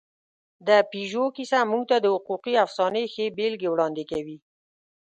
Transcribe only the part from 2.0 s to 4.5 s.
د حقوقي افسانې ښې بېلګې وړاندې کوي.